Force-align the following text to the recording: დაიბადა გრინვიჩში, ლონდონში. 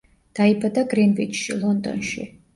დაიბადა 0.37 0.85
გრინვიჩში, 0.95 1.59
ლონდონში. 1.61 2.29